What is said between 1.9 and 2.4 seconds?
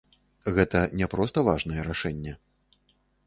рашэнне.